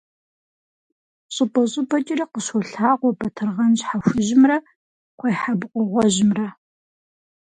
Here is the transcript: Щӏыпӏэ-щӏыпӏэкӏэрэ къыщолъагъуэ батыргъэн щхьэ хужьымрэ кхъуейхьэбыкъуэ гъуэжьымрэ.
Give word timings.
Щӏыпӏэ-щӏыпӏэкӏэрэ 1.33 2.25
къыщолъагъуэ 2.31 3.11
батыргъэн 3.19 3.73
щхьэ 3.79 3.97
хужьымрэ 4.05 4.57
кхъуейхьэбыкъуэ 5.17 5.83
гъуэжьымрэ. 5.91 6.47